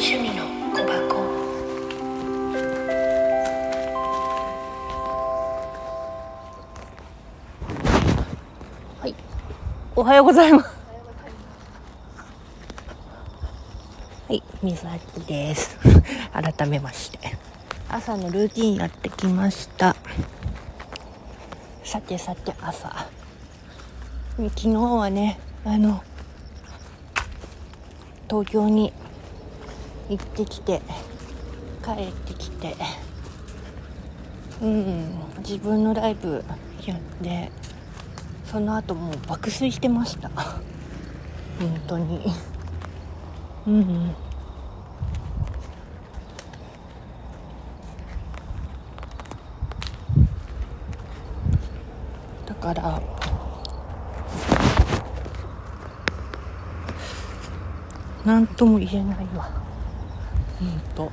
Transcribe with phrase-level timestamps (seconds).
[0.00, 1.20] 趣味の小箱。
[8.98, 9.14] はい。
[9.94, 10.70] おはようございます。
[14.26, 15.76] はい水あきです。
[16.32, 17.36] 改めまして。
[17.90, 19.94] 朝のルーティンやってきました。
[21.84, 22.88] さてさて朝。
[24.38, 26.02] 昨日はねあの
[28.30, 28.94] 東京に
[30.10, 30.82] 行ってきて
[31.82, 32.76] 帰ってきて。
[34.60, 36.44] うん自分のライブ
[36.84, 37.50] やって
[38.44, 40.28] その後もう爆睡してました。
[40.28, 40.60] 本
[41.86, 42.20] 当に。
[43.66, 44.14] うん。
[52.44, 53.00] だから
[58.26, 59.69] 何とも言えないわ。
[60.60, 61.10] うんと。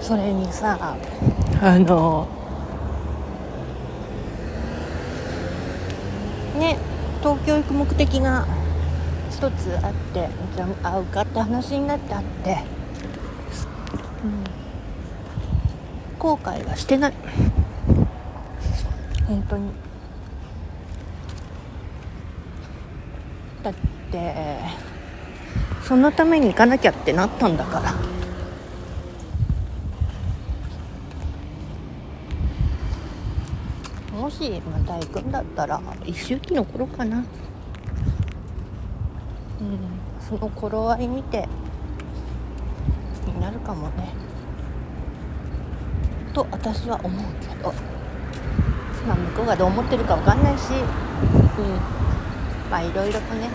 [0.00, 0.96] それにさ
[1.62, 2.26] あの
[6.58, 6.78] ね
[7.20, 8.44] 東京行く目的が
[9.30, 12.58] 一つあってじゃあ会うかって話になってあって、
[14.24, 14.44] うん、
[16.18, 17.14] 後悔はしてない。
[19.28, 19.89] 本当に。
[23.62, 23.74] だっ
[24.10, 24.58] て
[25.82, 27.94] そのために行かなきゃってなったんだから。
[34.18, 37.18] もしまた行くんだったら一周期の頃かな。
[37.18, 37.24] うん
[40.20, 41.48] その頃合い見て
[43.26, 44.12] になるかもね。
[46.32, 47.72] と私は思うけど。
[49.06, 50.72] まあ向こうがどう思ってるか分かんないし。
[50.72, 51.99] うん。
[52.70, 53.50] まあいろいろとね、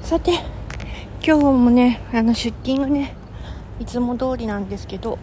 [0.00, 0.40] うん、さて
[1.24, 3.14] 今日もねあの出勤はね
[3.78, 5.18] いつも通りなんですけど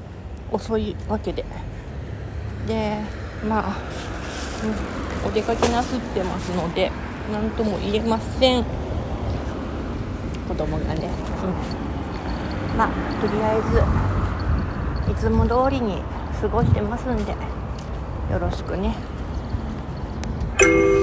[0.51, 1.43] 遅いわけで。
[2.67, 2.97] で
[3.47, 3.77] まあ、
[5.23, 6.91] うん、お出かけなすってますので
[7.31, 8.65] 何とも言えません。
[10.47, 11.09] 子供がね、
[12.73, 12.89] うん、まあ
[13.21, 13.61] とりあえ
[15.07, 16.01] ずいつも通りに
[16.41, 17.31] 過ごしてますんで
[18.31, 18.95] よろしくね。
[20.59, 20.96] thank you